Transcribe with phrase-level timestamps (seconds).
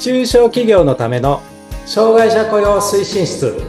[0.00, 1.42] 中小企業のための
[1.86, 3.60] 障害者雇用推進室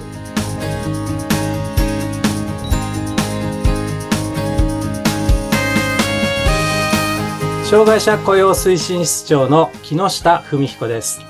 [7.70, 11.21] 障害者雇用推進室長の木下文彦です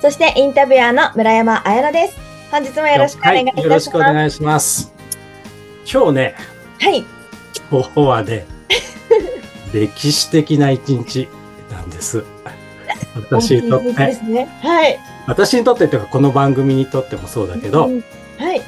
[0.00, 2.18] そしてインタビュアーの村山彩乃です。
[2.50, 3.58] 本日もよろしくお願いいたします。
[3.58, 4.92] はい、よろしくお願いします
[5.90, 6.34] 今日ね
[6.80, 7.04] はい。
[7.70, 8.59] 今日はね
[9.72, 11.28] 歴史的な一日
[11.70, 12.24] なんです
[13.14, 14.44] 私にとっ大きいでてすね。
[14.62, 14.98] はい。
[15.26, 18.04] 私にとってというかこの番組にとってもそうだけど、うん
[18.38, 18.62] はい。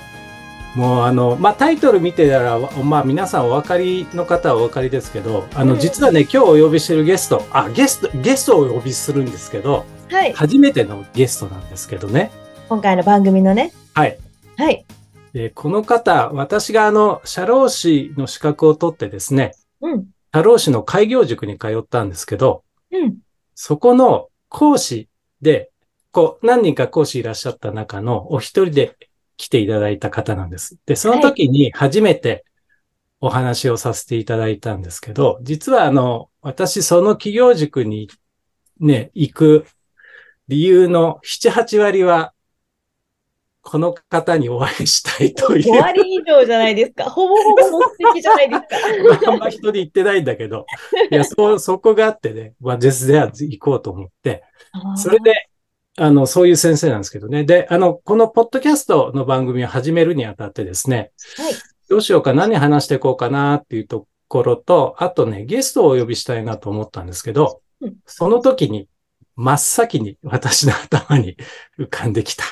[0.74, 10.32] もうあの、まあ、タイトル見てたら、まあ、皆さんお分かりの方はお分かりですけど、あの、うん実はね、今日お呼びしてるゲスト、あ、ゲスト、ゲストをお呼びするんですけど、はい。
[10.32, 12.30] 初めてのゲストなんですけどね。
[12.68, 13.72] 今回の番組のね。
[13.94, 14.18] はい。
[14.56, 14.84] はい。
[15.32, 20.06] でこの方、私があの、社労士の資格を取ってですね、うん。
[20.34, 23.18] 社労士の開業塾に通ったんですけど、うん。
[23.54, 25.08] そこの講師
[25.40, 25.70] で、
[26.10, 28.96] こう、何人か講師いらっしゃった中のお一人で
[29.36, 30.78] 来ていただいた方なんです。
[30.86, 32.44] で、その時に初めて
[33.20, 38.08] お話をさせていただいたんですけど、実はあの、私その企業塾に
[38.80, 39.66] ね、行く
[40.48, 42.32] 理由の7、8割は、
[43.62, 47.04] この方にお会いしたいという5割以上じゃないですか。
[47.04, 48.60] ほぼほぼ目的じゃないです
[49.22, 49.30] か。
[49.32, 50.66] あんま人で行ってないんだけど、
[51.10, 54.42] いや、そ、そこがあってね、まあ、ですでは行こうと思って、
[54.96, 55.48] それで、
[55.96, 57.44] あの、そういう先生なんですけどね。
[57.44, 61.52] で、あの、このポッドキャストの番組を始めるにあたってですね、はい。
[61.88, 68.88] どうしようか、何話していこうかなっていうところと、あとね、ゲストをお呼びしたいなと思ったんですけどうん、その時に、
[69.36, 71.36] 真っ先に私の頭に
[71.78, 72.44] 浮かんできた、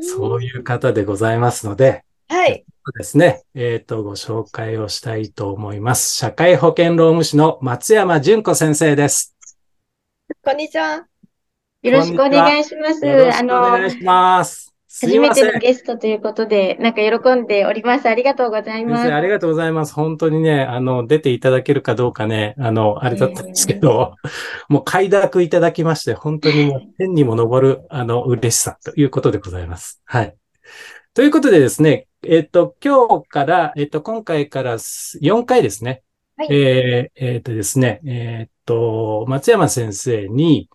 [0.00, 2.64] そういう方でございますので、はい。
[2.84, 3.42] そうですね。
[3.54, 6.16] えっ、と、ご紹介をしたいと思います。
[6.16, 9.36] 社会保険労務士の松山純子先生です。
[10.42, 11.06] こんにちは。
[11.82, 13.06] よろしくお願いします。
[13.06, 14.75] よろしあくお願いの、します。
[15.00, 15.34] 初め。
[15.34, 18.08] てのゲストということで、なんか喜んでおります。
[18.08, 19.12] ありがとうございます。
[19.12, 19.92] ありがとうございます。
[19.92, 24.14] 本当にね、あの、出ていただけるかどうかね、あの、あれだったんですけど、
[24.68, 30.00] もう快諾いただきまして、本当にもう天にも昇る、あの、嬉しさということでございます。
[30.06, 30.34] はい。
[31.12, 36.02] ということでですね、えっ、と、今日から、えっ、と、今回から4回ですね。
[36.38, 40.68] はいえーえっ、とですね、えっ、と、松山先生に、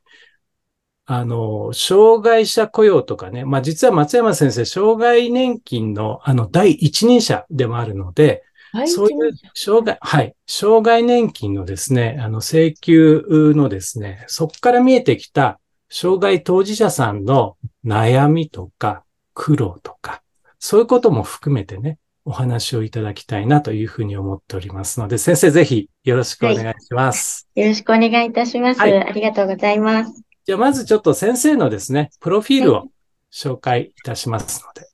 [1.06, 8.88] あの、障害者雇用とかね、まあ実は松山先生、障害年金のあの第一人者でもあるので、はい。
[8.88, 20.22] そういう障害、はい、障害年金のですね、あの請求のですね、そこから見えてきた障害当事者さんの悩みとか苦労とか、
[20.60, 27.50] そういうことも含めてね、お話をいただきたいなというふうに思っておりますので、先生ぜひよろしくお願いします。
[27.56, 28.80] よろしくお願いいたします。
[28.80, 30.31] はいありがとうございます。
[30.46, 32.88] じゃあまずちょっと先生のですね、プロフィールを
[33.32, 34.88] 紹介いたしますので。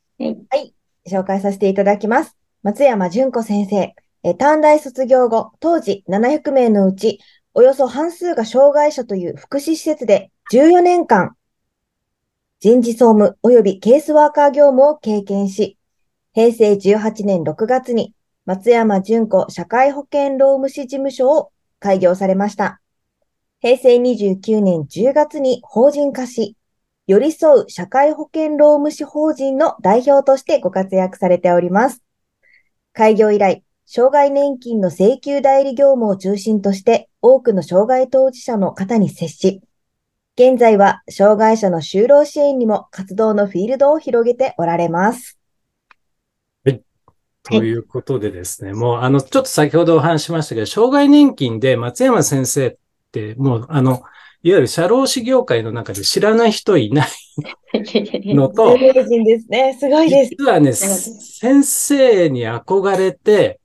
[1.09, 2.35] 紹介させていただきます。
[2.63, 3.93] 松山純子先生。
[4.23, 7.19] えー短大卒業後、当時700名のうち、
[7.53, 11.35] およそ半数が障害者という福祉施設で14年間、
[12.59, 15.77] 人事総務及びケースワーカー業務を経験し、
[16.33, 18.13] 平成18年6月に
[18.45, 22.81] 松山純子社会保険労務士事務所を開業されました。
[23.59, 26.55] 平成29年10月に法人化し、
[27.07, 32.03] 寄り添う社会保険労務士法人の代表としてご活躍されております。
[32.93, 39.61] 開業以来、障害年金の請求代理業務を中心として多くの障害当事者の方に接し、
[40.35, 45.39] 現在は障害者の就労支援にも活動のフィールドを広げておられます。
[47.49, 52.77] ということでですね、もうあの、ちょっと先ほどお話しましたけど、障害年金で松山先生、
[53.37, 54.01] もうあの、
[54.43, 59.77] いわゆる社労士業界の中で知らない人いないのと、有名人ですね。
[59.79, 60.29] すごいです。
[60.31, 63.59] 実はね、先生に憧れて、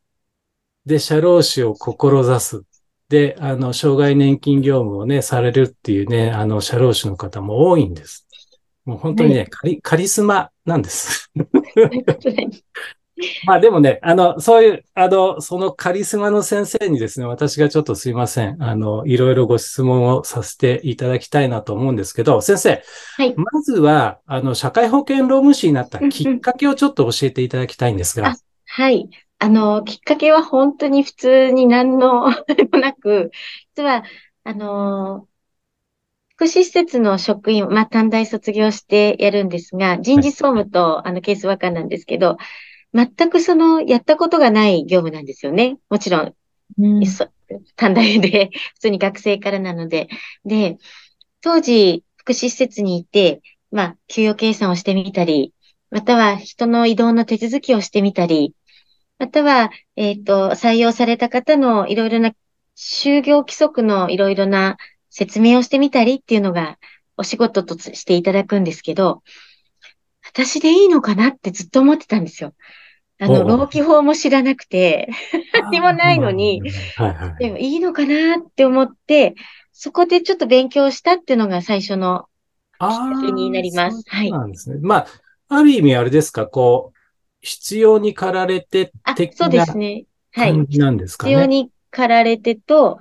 [0.85, 2.63] で、社労士を志す。
[3.09, 8.27] で、あの、障害年金業務をね、されるっていうね、あの、社労士の方も多いんです。
[8.85, 11.31] もう本当にね、はカリ、カリスマなんです。
[13.47, 18.63] まあでもね、あの、そういう、あの、そのカリスマの先生にですね、私がちょっとすいません。
[18.63, 22.83] あの、いろいろご質問をさせていただきたいなと思うんですけど、先生、
[23.17, 23.35] はい。
[23.37, 28.37] まずは、あの、社会保険労務士になったきっかけをちょっと教えていただきたいんですがあ。
[28.67, 29.09] はい。
[29.39, 33.33] あの、きっかけは本当に普通に何の あれもなく、
[33.75, 34.05] 実は、
[34.45, 35.27] あの、
[36.37, 42.37] 福祉施設の職員、まあ、短大卒業してやるんですが、人事総務と、あの、ケースワーカーなんですけど、
[42.95, 45.79] 全くその、やったことがない業務なんですよね。
[45.89, 46.35] もちろん、
[46.79, 47.29] うんそ
[47.77, 50.09] 短大で、 普通に学生からなので。
[50.45, 50.79] で、
[51.41, 53.41] 当時、福祉施設にいて、
[53.71, 55.53] まあ、給与計算をしてみたり、
[55.91, 58.55] または人の移動の手続きをしてみたり、
[59.19, 62.33] または、えっ、と、採用された方のいろいろな
[62.77, 64.77] 就業規則のいろいろな
[65.11, 66.79] 説明をしてみたりっていうのが
[67.17, 69.23] お仕事としていただくんですけど、
[70.25, 72.55] 私でいいのかなってずっと思ってたんですよ。
[73.23, 75.09] あの、おう労基法も知らなくて、
[75.53, 76.61] 何もないのに、
[76.97, 77.45] はいはい。
[77.45, 79.37] でもいいのかなって思って、
[79.73, 82.27] そこでちょっと勉強したっていうのが最初の、
[82.81, 84.79] あきっかけになりますあーそうなんですね。
[84.83, 85.07] まあ、
[85.49, 86.99] ある意味あれですか、こう、
[87.41, 90.05] 必要に駆られてあ、的なすね。
[90.33, 90.53] はい。
[90.53, 91.33] 感じなんですかね。
[91.33, 92.99] 必要に駆られてと、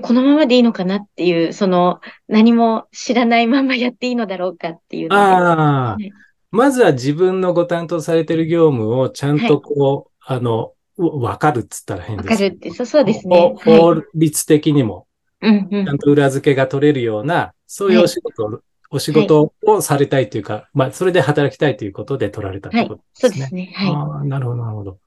[0.00, 5.12] このままでいいのかなっていう、その、何も知らないままやっていいのだろうかっていう。
[5.12, 6.10] ああはい、
[6.54, 12.50] まずは自分のご担当されてる業務をちゃんとこう、あの、うわかるっつったら変わですけど。
[12.50, 13.54] かるって、そうそうですね。
[13.64, 15.08] 法律的にも、
[15.42, 18.60] ちゃんと裏付けが取れるような、そういうお仕事を、
[18.90, 23.02] お仕事をされたいというか、まあ、それで働きたいということで取られたってはいこと。
[23.14, 23.40] そうでね。
[23.40, 23.72] ですすね。
[23.74, 24.98] はああ、なるほど、なるほど。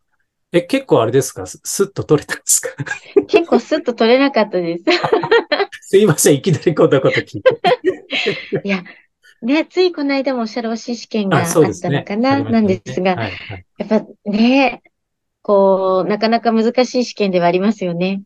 [0.52, 1.46] え、結構あれですか？
[1.46, 2.70] すスッと取れたんですか？
[3.22, 3.26] い。
[3.26, 4.84] 結構スッと取れなかったです。
[5.82, 7.62] すいません、いきなりこんなこと聞いて。
[8.64, 8.84] いや、
[9.42, 11.90] ね、ついこの間も社労士試験がああ、った。
[11.90, 13.66] のかな、なんですが、はい、はい。
[13.78, 14.82] やっぱね、
[15.42, 18.24] こう、なかなか難しい試験ではありますよね。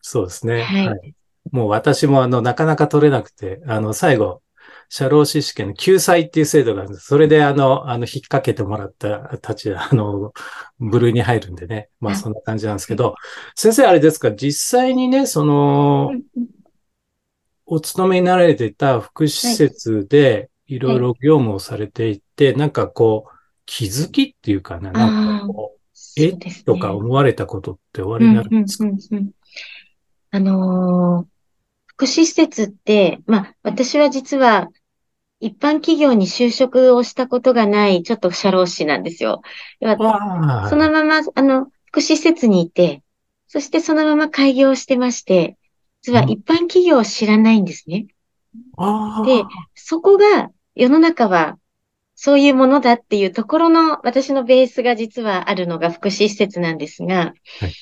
[0.00, 0.62] そうですね。
[0.62, 1.14] はい
[1.50, 4.42] もう私もあの、なかなか取れなくて、あの、最後、
[4.88, 7.06] 社労士試験の救済っていう制度があるんです。
[7.06, 10.32] それであの、あの、引っ掛けてもらったたち、あの、
[10.78, 11.88] 部類に入るんでね。
[11.98, 13.16] まああそんな感じなんですけど、
[13.56, 16.12] 先生あれですか、実際にね、その
[17.66, 20.98] お勤めになられていた福祉施設で、いろい。
[20.98, 23.30] ろ業務をされていて、なんかこう、
[23.66, 26.38] 気づきっていうかな、なんかこう、えね。
[26.64, 29.18] とか思われたことっておありになるんですか、うんうんうん。
[29.18, 29.30] うん
[30.34, 31.32] あのー
[31.94, 34.70] 福祉施設って、まあ、私は実は、
[35.40, 39.42] 一般企業に就職をしたことがない、ちょっと社労士なんですよ。
[39.80, 39.86] そ
[40.76, 43.02] のまま、あの、福祉施設にいて、
[43.46, 45.56] そしてそのまま開業してまして、
[46.00, 46.30] 実はうん。
[46.30, 48.06] 一般企業を知らないんですね。
[49.24, 49.44] で、
[49.74, 51.58] そこが世の中は
[52.14, 57.74] そういうものだっていうところの私のベースが実はあるのが福祉施設なんですが、はい。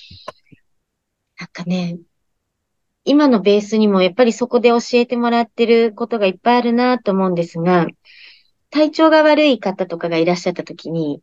[1.38, 1.98] なんかね、
[3.04, 7.86] 今のベースにもやっぱりそこで教えてもらってることがいっぱいあるなと思うんですが、
[8.70, 11.22] 体調が悪い方とかがいらっしゃった時に、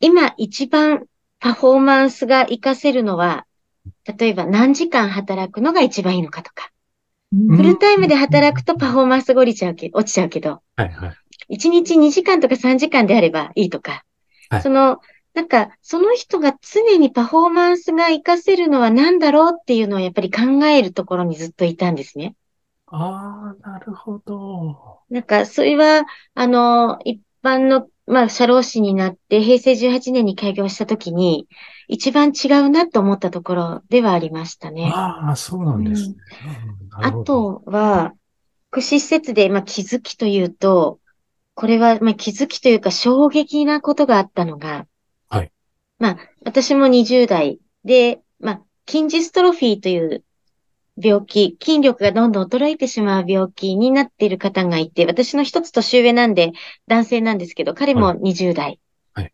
[0.00, 1.06] 今一番
[1.40, 3.46] パフォーマンスが活かせるのは、
[4.18, 6.73] 例えば何時間働くのが一番いいのかとか、うん
[7.32, 11.16] フルタイムで働くとパフォーマンスが落ちちゃうけ落ちちゃうけど、はいはい。
[11.48, 14.04] 1日2時間とか3時間であればいいとか、
[14.50, 15.00] はいその、
[15.34, 22.36] なんか、その人が常にパフォーマンスが活かせるのは何だろうっていうのをやっぱり考えるところにずっといたんですね。
[22.86, 25.00] ああ、なるほど。
[25.10, 26.04] なんか、それは、
[26.34, 31.48] あの、一般の、まあ、社労士になって、平成18年に開業したときに、
[31.88, 34.90] 一番違うなと思ったところではありましたね。
[34.94, 36.16] ああ、そうなんですね。
[36.68, 38.14] うんあとは、
[38.70, 41.00] 福祉施設で、まあ、気づきというと、
[41.54, 44.86] これは、まあ、気づきというか衝撃なことがあったのが、
[45.28, 45.52] はい。
[45.98, 50.24] まあ、私も20代で、まあ、筋ジストロフィーという
[50.96, 56.52] 病気、筋力がどんどん衰えてしまう病気になっている方がいて、私の一つ年上なんで
[56.86, 58.80] 男性なんですけど、彼も20代。
[59.14, 59.32] はい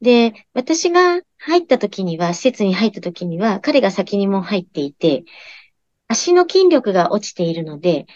[0.00, 5.24] で、私が入った時には、施設に入った時には、彼が先にもう入っていて、
[6.08, 8.06] 足の筋力が落ちているので、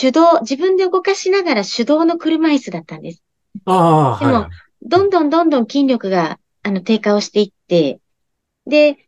[0.00, 3.22] 手動、自分で動かしながら手動の車椅子だったんです。
[3.66, 4.50] ああ、でもはい。
[4.82, 8.00] どんどんどんどん筋力が、あの、低下をしていって、
[8.66, 9.05] で、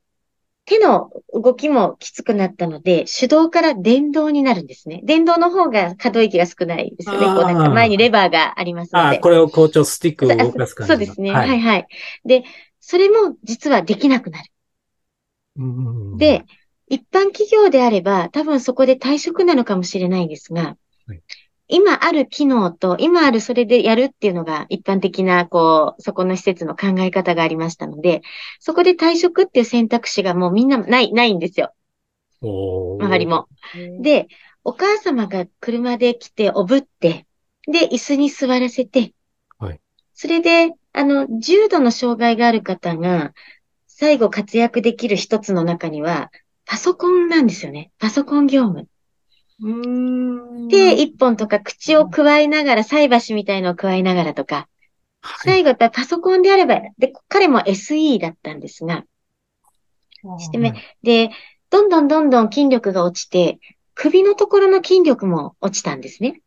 [0.69, 5.01] 手の動きもきつくなったので、手動から電動になるんですね。
[5.03, 7.27] 電動の方が可動域が少ないですよね。
[7.27, 9.19] こうなんか前にレバーがありますのああ、で。
[9.19, 10.99] これを校長スティックを動かす感じの。
[10.99, 11.33] そうですね。
[11.33, 11.39] は。
[11.39, 11.87] はいいはい。
[12.27, 12.45] で、
[12.81, 14.51] それも実はできなくなる。
[15.57, 16.45] うんで、
[16.89, 21.23] 一般企業であれば、多分そこで退職なのかもしれないんですが、はい
[21.69, 28.23] 今ある機能と、今あるそれでやるっていうのが一般的な、こう、そこの施設の考え方がありましたので、
[28.59, 31.73] そこで退職っていう選択肢がもうみんなない、ないんですよ。
[32.41, 33.49] 周りも。
[34.01, 34.29] で、
[34.65, 37.27] お母様が車で来て、おぶって、
[37.67, 39.13] で、椅子に座らせて、
[39.59, 39.81] はい
[40.21, 43.35] それで、あの、重度の障害がある方が、
[43.87, 46.33] 最後活躍できる一つの中には、
[46.65, 47.93] パソコンなんですよね。
[48.01, 48.89] パソコン業務。
[49.61, 49.73] うー
[50.67, 50.69] ん。
[50.69, 54.69] 手一本とか口を加えながら、菜箸みたいのを加えながらとか、
[55.23, 59.05] はい最後やっぱりパソコンであれば、で、彼も SE だったんですが、
[60.39, 60.73] してめ
[61.03, 61.31] で、
[61.71, 63.59] どんどんどんどん筋力が落ちて、
[63.95, 66.41] 首のところの筋力も落ちたんですね。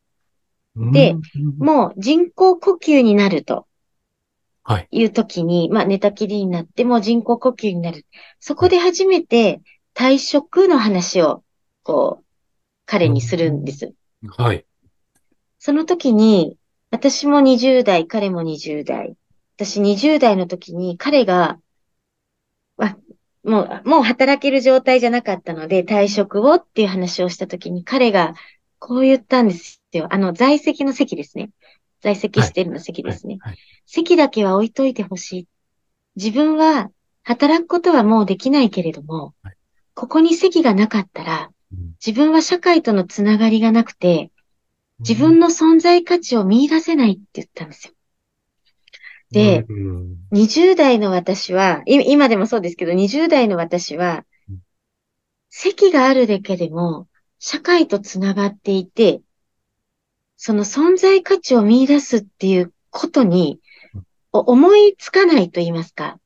[0.76, 1.22] でうん
[1.60, 3.68] もう人工呼吸になると
[4.64, 4.88] はい。
[4.92, 8.06] いう時に、まあ寝たきりになっても人工呼吸になる。
[8.40, 9.62] そこで初めて
[9.96, 11.44] 退職の話を、
[11.84, 12.21] こう、
[12.92, 13.94] 彼にするんです。
[14.36, 14.66] はい。
[15.60, 16.58] その時に、
[16.90, 19.16] 私も20代、彼も20代。
[19.56, 21.58] 私20代の時に彼が、
[22.76, 22.98] わ
[23.46, 28.34] もう、もう働ける状態じゃなかったので、退職をっていう話をした時に、彼が
[28.78, 30.08] こう言ったんですよ。
[30.12, 31.52] あの、在籍の席ですね。
[32.02, 33.38] 在籍してるの席ですね。
[33.40, 33.58] はい。
[33.86, 35.48] 席だけは置いといてほしい。
[36.18, 36.92] 自分は
[37.24, 39.56] 働くことはもうできないけれどもはい、
[39.94, 41.61] ここに席がなかったら、うん
[42.06, 44.32] 自分は社会とのつながりがなくて、
[45.00, 47.94] 自分の存在価値を見出せないって言ったんですよ。
[49.32, 54.60] で、うん20代の私は、い今でもそうですけど、20代の私はうん、
[55.50, 57.08] 席があるだけでも、
[57.40, 59.22] 社会とつながっていて、
[60.38, 63.60] その存在価値を見出すっていうことに
[64.32, 66.20] 思いつかないと言いますか、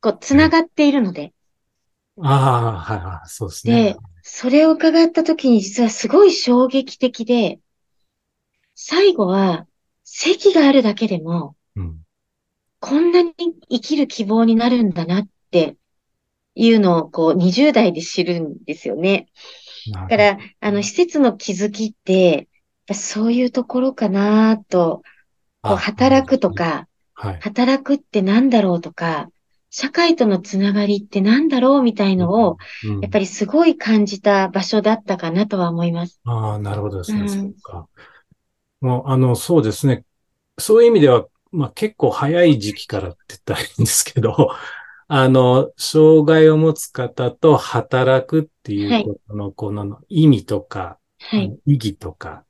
[0.00, 1.32] こう、つながっているので、
[2.22, 7.60] ああ、はいはい、そうですねで。、それを伺ったときに実はすごい衝撃的で、
[8.74, 9.66] 最後は、
[10.04, 12.00] 席があるだけでも、うん
[12.82, 13.34] こんなに
[13.68, 15.76] 生きる希望になるんだなって
[16.54, 19.28] いうのを、こう、20代で知るんですよね。
[19.92, 22.48] だから、あの、施設の気づきって、
[22.92, 25.02] そういうところかなと、
[25.60, 27.40] こう、あ働くとか、はい。
[27.40, 29.28] 働くってなんだろうとか、
[29.70, 36.20] 社会とのつながりってなんだろうみたいのを、うんやっぱりすごい感じた場所だったかなとは思います。
[36.24, 37.20] ああ、なるほどですね。
[37.20, 37.88] うんそうか。
[38.80, 40.04] もう、あの、そうですね。
[40.58, 44.50] そういう意味では、まあ結構早い時期からって言ったらいいんですけど、
[45.08, 51.58] あの、障害を持つ方と働くっていうことの、この意味とか、はい。
[51.66, 52.44] 意義とか、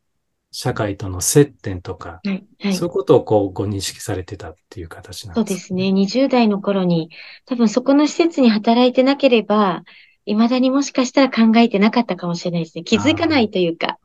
[0.53, 2.45] 社会との接点とか、はい。
[2.61, 2.75] はい。
[2.75, 5.93] そういうことをこうご認識されてたっていう形なんでそうですすね。
[5.93, 7.11] 20代の頃に、
[7.47, 9.85] 多分そこの施設に働いてなければ、
[10.27, 12.85] 未だにもしかしたら考えてなかったかもしれないですね。
[12.85, 13.99] 気づかないというか。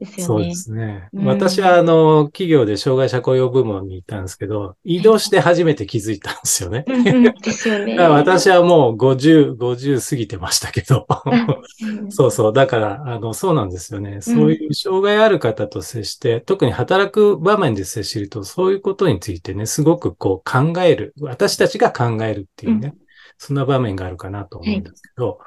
[0.00, 0.24] ですよね。
[0.24, 1.08] そうですね。
[1.12, 6.84] うん私は、あの、企業で障害者雇用部門にいたんですけど、移動して初めて気づいたんですよね。
[6.86, 7.96] うんうん、 ですよね。
[7.98, 11.06] 私はもう50、50過ぎてましたけど。
[11.26, 12.52] うんそうそう。
[12.52, 14.20] だから、あの、そうなんですよね。
[14.20, 21.14] そういう障害ある方と接して、特に働く場面で接すると、そういうことについてね、すごくこう考える。
[21.20, 22.94] 私たちが考えるっていうね、
[23.38, 25.38] そんな場面があるかなと思うんですけど、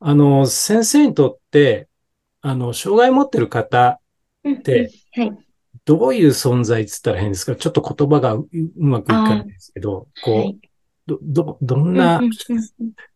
[0.00, 1.88] あの、先生にとって、
[2.42, 4.00] あの、障害持ってる方、
[4.44, 5.32] うんうんではい。
[5.84, 7.56] どういう存在って言ったら変ですか？
[7.56, 10.58] ちょっと言葉がううまくいかないんですけど、こう、はい
[11.06, 12.20] ど、ど、どんな、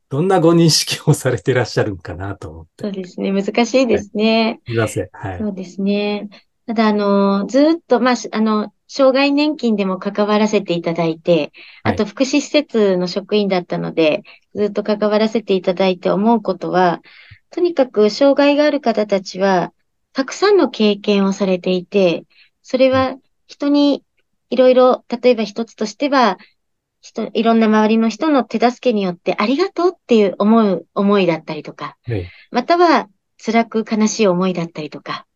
[0.08, 2.70] どんなご認識をされてらっしゃるんかなと思って。
[2.84, 3.30] そうですね。
[3.30, 4.60] 難しいですね。
[4.66, 5.08] すいません。
[5.12, 5.38] はい。
[5.38, 6.28] そうですね。
[6.66, 11.52] ただ、あの、ずっと、まあ、しあの、障害年金でも関わらせていただいて、
[11.84, 14.22] はいあと福祉施設の職員だったので、
[14.54, 17.00] ずっと関わらせていただいて思うことは、
[17.50, 19.72] とにかく障害がある方たちは、
[20.12, 22.24] たくさんの経験をされていて、
[22.62, 24.02] それは人に
[24.50, 26.38] いろいろ、例えば一つとしては、
[27.00, 33.08] 人、いろんな周りの人の手助けによってありがとうっていう思う、思いだったりとか、はいまたは
[33.44, 35.26] 辛く悲しい思いだったりとか、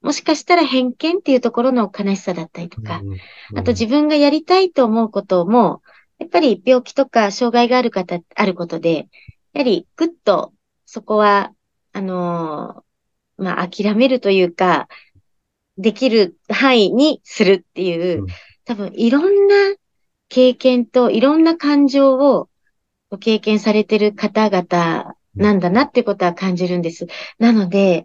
[0.00, 5.82] もしかしたら偏見っていうところの悲しさだったりとか、うんあと自分がやりたいと思うことも、
[6.18, 9.08] やっぱり病気とか障害がある方、あることで、
[9.52, 10.52] やはりぐっと
[10.90, 11.52] そこは、
[11.92, 14.88] あのーまあ、諦めるというか、
[15.76, 18.26] できる範囲にするっていう、うん
[18.64, 19.54] 多分いろんな
[20.28, 22.50] 経験といろんな感情を
[23.08, 27.06] ご経験されてる方々なんだなってことは感じるんです。
[27.38, 28.04] なので、やっ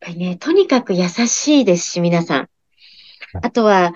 [0.00, 2.48] ぱりね、とにかく優しいですし、皆さん。
[3.42, 3.92] あとは、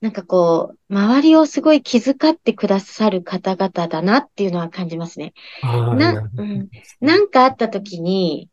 [0.00, 5.32] なんかこう、周りをすごい気遣ってくださる方々だなっていうのは感じますね。
[5.62, 6.68] なうん
[7.00, 8.50] なんかあった時に、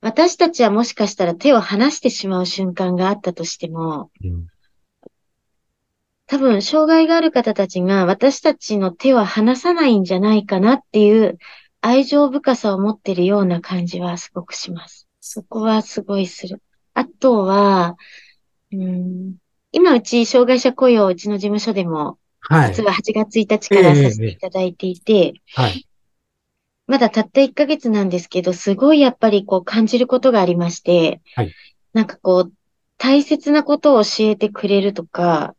[0.00, 4.46] 私たちはもしかしたら手を離してしまう瞬間があったとしても、うん
[6.32, 11.36] 多分、障害がある方たちが私たちの手は離さないんじゃないかなっていう
[11.82, 15.06] 愛情深さを持ってるような感じはすごくします。
[15.20, 16.62] そこはすごいする。
[16.94, 17.96] あとは、
[18.72, 19.36] うん、
[19.72, 22.82] 今うち障害者雇用うちの事務所でも、はい実。
[22.84, 25.86] は8月1日からさせていただいていて、はい。
[26.86, 31.52] まだたった1ヶ月なんですけど、すごいやっぱりこう感じることがありまして、はい
[31.92, 32.52] なんかこう、
[32.96, 35.54] 大切なことを教えてくれるとか、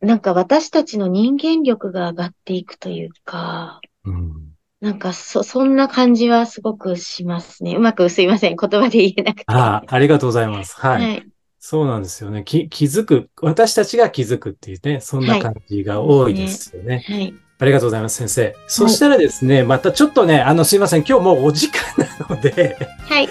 [0.00, 4.48] なんか私たちの人間力が上がっていくというか、うん
[4.80, 7.74] なんか、そ、そんな感じはすごくしますね。
[7.74, 8.56] うまくすいません。
[8.56, 9.44] 言葉で言えなくて。
[9.48, 10.76] ああ、ありがとうございます。
[10.76, 11.02] はい。
[11.02, 11.28] はい。
[11.60, 12.44] そうなんですよね。
[12.44, 17.04] き気づく、私たちが気づくっていうね、そんな感じが多いですよね。
[17.06, 17.34] はい。
[17.60, 18.56] ありがとうございます、先生。
[18.68, 21.04] そしたらですね、またちょっとね、あの、すいません。
[21.04, 21.82] 今日もうお時間
[22.28, 23.28] なので、はい。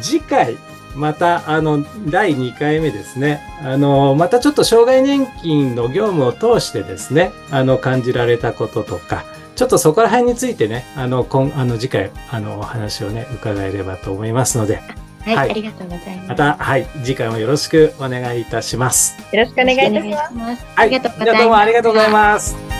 [0.00, 0.56] 次回、
[0.96, 3.40] また、あの、第2回目ですね。
[3.62, 14.80] あの、またちょっと障害年金の業務を通してですね、あの、感じられたこととか、ちょっとそこら辺についてね、あの、今、あの、次回、あの、お話をね、伺えればと思いますので、
[15.24, 15.36] はい。
[15.36, 16.28] はいありがとうございます。
[16.28, 19.16] また、はい、次回もよろしくお願いいたします。
[19.32, 20.34] よろしくお願いいたします。
[20.34, 20.64] ます。
[20.74, 21.38] はい、ありがとうございます。
[21.38, 22.71] どうもありがとうございます。